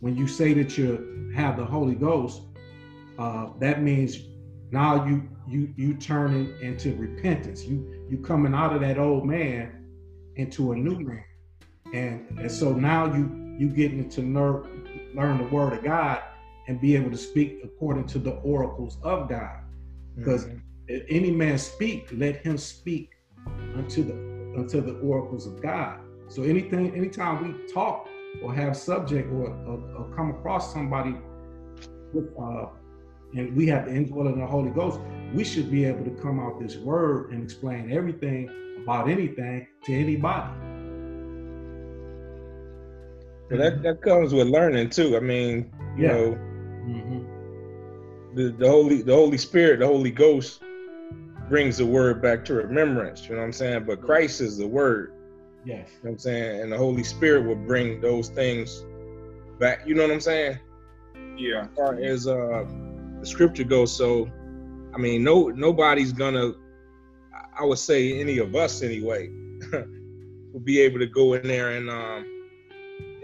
when 0.00 0.16
you 0.16 0.26
say 0.26 0.52
that 0.54 0.76
you 0.76 1.32
have 1.34 1.56
the 1.56 1.64
Holy 1.64 1.94
Ghost, 1.94 2.42
uh, 3.18 3.48
that 3.60 3.82
means 3.82 4.18
now 4.70 5.06
you 5.06 5.28
you 5.48 5.72
you 5.76 5.94
turning 5.94 6.54
into 6.60 6.94
repentance. 6.96 7.64
You 7.64 8.06
you 8.08 8.18
coming 8.18 8.54
out 8.54 8.74
of 8.74 8.80
that 8.82 8.98
old 8.98 9.26
man 9.26 9.84
into 10.36 10.72
a 10.72 10.76
new 10.76 11.00
man, 11.00 11.24
and 11.94 12.38
and 12.38 12.50
so 12.50 12.72
now 12.72 13.06
you 13.06 13.56
you 13.58 13.68
getting 13.68 14.08
to 14.10 14.22
learn 14.22 15.12
learn 15.14 15.38
the 15.38 15.44
word 15.44 15.72
of 15.72 15.82
God 15.82 16.20
and 16.68 16.80
be 16.80 16.96
able 16.96 17.10
to 17.10 17.16
speak 17.16 17.60
according 17.64 18.06
to 18.06 18.18
the 18.18 18.32
oracles 18.42 18.98
of 19.02 19.28
God. 19.28 19.60
Because 20.16 20.46
Mhm. 20.46 20.60
if 20.88 21.04
any 21.08 21.30
man 21.30 21.58
speak, 21.58 22.08
let 22.12 22.36
him 22.36 22.56
speak 22.58 23.10
unto 23.76 24.02
the 24.04 24.14
unto 24.58 24.80
the 24.80 24.94
oracles 25.00 25.46
of 25.46 25.60
God. 25.60 26.00
So 26.28 26.42
anything, 26.42 26.94
anytime 26.96 27.34
we 27.46 27.66
talk 27.72 28.08
or 28.42 28.52
have 28.54 28.76
subject 28.76 29.30
or, 29.32 29.48
or, 29.66 29.80
or 29.96 30.14
come 30.16 30.30
across 30.30 30.72
somebody 30.72 31.14
with 32.12 32.26
uh 32.40 32.66
and 33.36 33.54
we 33.56 33.66
have 33.66 33.86
the 33.86 33.94
indwelling 33.94 34.34
of 34.34 34.38
the 34.38 34.46
Holy 34.46 34.70
Ghost, 34.70 35.00
we 35.34 35.44
should 35.44 35.70
be 35.70 35.84
able 35.84 36.04
to 36.04 36.10
come 36.22 36.40
out 36.40 36.60
this 36.60 36.76
word 36.78 37.32
and 37.32 37.42
explain 37.42 37.92
everything 37.92 38.48
about 38.82 39.08
anything 39.08 39.66
to 39.84 39.92
anybody. 39.92 40.52
So 43.50 43.58
that 43.58 43.82
that 43.82 44.02
comes 44.02 44.32
with 44.34 44.48
learning 44.48 44.90
too. 44.90 45.16
I 45.16 45.20
mean, 45.20 45.72
you 45.96 46.04
Yeah. 46.04 46.08
know, 46.08 46.38
Mhm. 46.86 47.26
the, 48.34 48.50
the 48.58 48.68
Holy 48.68 49.02
the 49.02 49.14
Holy 49.14 49.38
Spirit, 49.38 49.80
the 49.80 49.86
Holy 49.86 50.10
Ghost 50.12 50.62
brings 51.48 51.78
the 51.78 51.86
word 51.86 52.22
back 52.22 52.44
to 52.46 52.54
remembrance. 52.54 53.28
You 53.28 53.34
know 53.36 53.40
what 53.42 53.46
I'm 53.48 53.52
saying? 53.52 53.84
But 53.86 54.02
Christ 54.02 54.40
is 54.40 54.58
the 54.58 54.66
word. 54.68 55.12
Yes. 55.64 55.90
You 56.02 56.08
know 56.08 56.10
what 56.10 56.12
I'm 56.12 56.18
saying? 56.18 56.60
And 56.62 56.72
the 56.72 56.78
Holy 56.78 57.04
Spirit 57.04 57.46
will 57.46 57.56
bring 57.56 58.00
those 58.00 58.30
things 58.30 58.84
back. 59.60 59.80
You 59.86 59.94
know 59.94 60.02
what 60.02 60.12
I'm 60.12 60.20
saying? 60.20 60.58
yeah, 61.36 61.62
As 61.64 61.68
far 61.76 61.98
as 62.02 62.26
uh, 62.28 62.64
the 63.20 63.26
scripture 63.26 63.64
goes, 63.64 63.96
so 63.96 64.28
I 64.94 64.98
mean, 64.98 65.24
no 65.24 65.48
nobody's 65.48 66.12
gonna. 66.12 66.52
I 67.58 67.64
would 67.64 67.78
say 67.78 68.20
any 68.20 68.38
of 68.38 68.54
us 68.54 68.82
anyway 68.82 69.30
will 70.52 70.60
be 70.64 70.80
able 70.80 71.00
to 71.00 71.06
go 71.06 71.34
in 71.34 71.46
there 71.48 71.72
and 71.72 71.90
um 71.90 72.26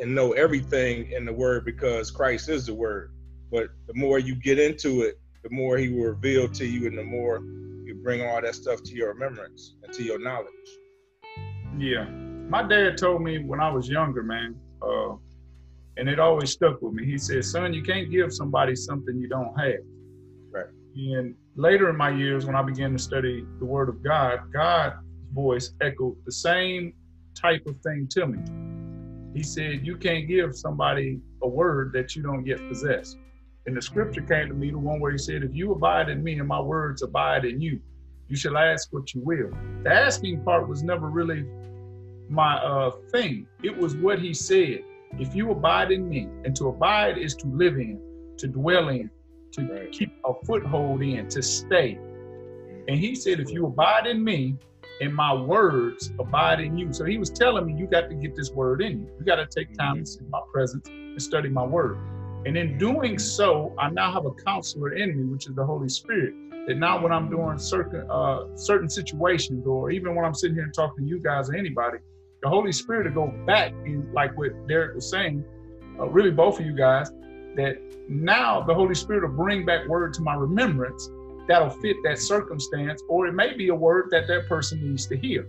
and 0.00 0.14
know 0.14 0.32
everything 0.32 1.12
in 1.12 1.24
the 1.26 1.32
word 1.32 1.64
because 1.64 2.10
Christ 2.10 2.48
is 2.50 2.66
the 2.66 2.74
word. 2.74 3.11
But 3.52 3.68
the 3.86 3.92
more 3.94 4.18
you 4.18 4.34
get 4.34 4.58
into 4.58 5.02
it, 5.02 5.20
the 5.44 5.50
more 5.50 5.76
he 5.76 5.90
will 5.90 6.06
reveal 6.06 6.48
to 6.48 6.64
you 6.64 6.86
and 6.86 6.96
the 6.96 7.04
more 7.04 7.40
you 7.84 7.94
bring 8.02 8.26
all 8.26 8.40
that 8.40 8.54
stuff 8.54 8.82
to 8.84 8.94
your 8.94 9.12
remembrance 9.12 9.74
and 9.82 9.92
to 9.92 10.02
your 10.02 10.18
knowledge. 10.18 10.48
Yeah. 11.78 12.04
My 12.48 12.62
dad 12.62 12.96
told 12.96 13.22
me 13.22 13.44
when 13.44 13.60
I 13.60 13.70
was 13.70 13.88
younger, 13.88 14.22
man, 14.22 14.56
uh, 14.80 15.16
and 15.98 16.08
it 16.08 16.18
always 16.18 16.50
stuck 16.50 16.80
with 16.80 16.94
me. 16.94 17.04
He 17.04 17.18
said, 17.18 17.44
son, 17.44 17.74
you 17.74 17.82
can't 17.82 18.10
give 18.10 18.32
somebody 18.32 18.74
something 18.74 19.18
you 19.18 19.28
don't 19.28 19.54
have. 19.60 19.80
Right. 20.50 20.66
And 20.96 21.34
later 21.54 21.90
in 21.90 21.96
my 21.96 22.10
years, 22.10 22.46
when 22.46 22.56
I 22.56 22.62
began 22.62 22.92
to 22.92 22.98
study 22.98 23.44
the 23.58 23.66
Word 23.66 23.90
of 23.90 24.02
God, 24.02 24.50
God's 24.52 24.96
voice 25.34 25.74
echoed 25.82 26.16
the 26.24 26.32
same 26.32 26.94
type 27.34 27.66
of 27.66 27.78
thing 27.80 28.08
to 28.12 28.26
me. 28.26 28.38
He 29.34 29.42
said, 29.42 29.86
You 29.86 29.96
can't 29.96 30.28
give 30.28 30.54
somebody 30.54 31.20
a 31.42 31.48
word 31.48 31.92
that 31.94 32.14
you 32.14 32.22
don't 32.22 32.46
yet 32.46 32.58
possess. 32.68 33.16
And 33.66 33.76
the 33.76 33.82
scripture 33.82 34.22
came 34.22 34.48
to 34.48 34.54
me, 34.54 34.70
the 34.70 34.78
one 34.78 35.00
where 35.00 35.12
he 35.12 35.18
said, 35.18 35.42
If 35.42 35.54
you 35.54 35.72
abide 35.72 36.08
in 36.08 36.22
me 36.22 36.38
and 36.38 36.48
my 36.48 36.60
words 36.60 37.02
abide 37.02 37.44
in 37.44 37.60
you, 37.60 37.80
you 38.28 38.36
shall 38.36 38.56
ask 38.56 38.88
what 38.92 39.14
you 39.14 39.20
will. 39.24 39.50
The 39.84 39.92
asking 39.92 40.42
part 40.42 40.68
was 40.68 40.82
never 40.82 41.08
really 41.08 41.44
my 42.28 42.56
uh, 42.56 42.90
thing. 43.10 43.46
It 43.62 43.76
was 43.76 43.94
what 43.96 44.18
he 44.18 44.34
said. 44.34 44.80
If 45.18 45.34
you 45.34 45.50
abide 45.50 45.92
in 45.92 46.08
me, 46.08 46.28
and 46.44 46.56
to 46.56 46.68
abide 46.68 47.18
is 47.18 47.36
to 47.36 47.46
live 47.48 47.76
in, 47.76 48.00
to 48.38 48.48
dwell 48.48 48.88
in, 48.88 49.10
to 49.52 49.62
Right. 49.66 49.92
keep 49.92 50.10
a 50.24 50.32
foothold 50.46 51.02
in, 51.02 51.28
to 51.28 51.42
stay. 51.42 51.98
And 52.88 52.96
he 52.98 53.14
said, 53.14 53.38
if 53.38 53.50
you 53.50 53.66
abide 53.66 54.06
in 54.06 54.24
me 54.24 54.56
and 55.00 55.14
my 55.14 55.34
words 55.34 56.12
abide 56.18 56.60
in 56.60 56.76
you. 56.76 56.92
So 56.92 57.04
he 57.04 57.18
was 57.18 57.30
telling 57.30 57.66
me, 57.66 57.74
you 57.74 57.86
got 57.86 58.08
to 58.08 58.14
get 58.14 58.34
this 58.34 58.50
word 58.50 58.82
in 58.82 59.00
you. 59.00 59.10
You 59.18 59.24
got 59.24 59.36
to 59.36 59.46
take 59.46 59.76
time 59.76 59.98
to 59.98 60.06
sit 60.06 60.22
in 60.22 60.30
my 60.30 60.40
presence 60.52 60.86
and 60.88 61.20
study 61.20 61.48
my 61.48 61.64
word. 61.64 61.98
And 62.44 62.56
in 62.56 62.76
doing 62.76 63.18
so, 63.18 63.74
I 63.78 63.90
now 63.90 64.12
have 64.12 64.26
a 64.26 64.32
counselor 64.32 64.94
in 64.94 65.16
me, 65.16 65.24
which 65.24 65.46
is 65.46 65.54
the 65.54 65.64
Holy 65.64 65.88
Spirit. 65.88 66.34
That 66.66 66.76
now 66.76 67.00
when 67.02 67.12
I'm 67.12 67.28
doing 67.28 67.58
certain 67.58 68.08
uh, 68.10 68.44
certain 68.56 68.88
situations, 68.88 69.66
or 69.66 69.90
even 69.90 70.14
when 70.14 70.24
I'm 70.24 70.34
sitting 70.34 70.54
here 70.54 70.64
and 70.64 70.74
talking 70.74 71.04
to 71.04 71.10
you 71.10 71.18
guys 71.18 71.50
or 71.50 71.56
anybody, 71.56 71.98
the 72.42 72.48
Holy 72.48 72.72
Spirit 72.72 73.04
to 73.04 73.10
go 73.10 73.32
back 73.46 73.72
and 73.84 74.12
like 74.12 74.36
what 74.36 74.50
Derek 74.68 74.94
was 74.94 75.08
saying, 75.08 75.44
uh, 75.98 76.08
really 76.08 76.30
both 76.30 76.60
of 76.60 76.66
you 76.66 76.76
guys, 76.76 77.10
that 77.56 77.78
now 78.08 78.60
the 78.62 78.74
Holy 78.74 78.94
Spirit 78.94 79.28
will 79.28 79.36
bring 79.36 79.64
back 79.64 79.86
word 79.88 80.14
to 80.14 80.22
my 80.22 80.34
remembrance 80.34 81.10
that'll 81.48 81.70
fit 81.70 81.96
that 82.04 82.18
circumstance, 82.18 83.02
or 83.08 83.26
it 83.26 83.32
may 83.32 83.54
be 83.54 83.68
a 83.68 83.74
word 83.74 84.08
that 84.10 84.26
that 84.28 84.48
person 84.48 84.80
needs 84.82 85.06
to 85.06 85.16
hear. 85.16 85.46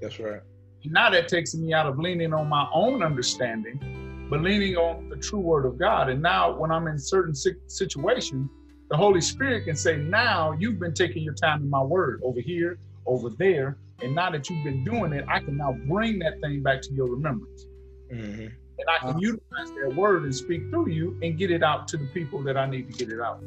That's 0.00 0.18
right. 0.18 0.40
And 0.84 0.92
now 0.92 1.10
that 1.10 1.28
takes 1.28 1.54
me 1.54 1.72
out 1.72 1.86
of 1.86 1.98
leaning 1.98 2.32
on 2.32 2.48
my 2.48 2.68
own 2.72 3.02
understanding, 3.02 3.80
but 4.28 4.40
leaning 4.40 4.76
on 4.76 5.08
the 5.08 5.16
true 5.16 5.38
word 5.38 5.66
of 5.66 5.78
God. 5.78 6.08
And 6.08 6.20
now 6.20 6.56
when 6.56 6.70
I'm 6.70 6.86
in 6.88 6.98
certain 6.98 7.34
situations, 7.34 8.50
the 8.90 8.96
Holy 8.96 9.20
Spirit 9.20 9.64
can 9.64 9.76
say, 9.76 9.96
now 9.96 10.52
you've 10.58 10.78
been 10.78 10.94
taking 10.94 11.22
your 11.22 11.34
time 11.34 11.62
in 11.62 11.70
my 11.70 11.82
word 11.82 12.20
over 12.24 12.40
here, 12.40 12.78
over 13.06 13.30
there. 13.30 13.76
And 14.02 14.14
now 14.14 14.30
that 14.30 14.48
you've 14.50 14.64
been 14.64 14.84
doing 14.84 15.12
it, 15.12 15.24
I 15.28 15.40
can 15.40 15.56
now 15.56 15.72
bring 15.86 16.18
that 16.20 16.40
thing 16.40 16.62
back 16.62 16.82
to 16.82 16.92
your 16.92 17.06
remembrance. 17.06 17.66
hmm 18.10 18.46
And 18.78 18.88
I 18.88 18.98
can 18.98 19.18
utilize 19.18 19.70
that 19.80 19.94
word 19.96 20.24
and 20.24 20.34
speak 20.34 20.62
through 20.70 20.90
you 20.90 21.18
and 21.22 21.38
get 21.38 21.50
it 21.50 21.62
out 21.62 21.88
to 21.88 21.96
the 21.96 22.06
people 22.06 22.42
that 22.42 22.56
I 22.56 22.66
need 22.66 22.92
to 22.92 22.98
get 22.98 23.12
it 23.12 23.20
out. 23.20 23.40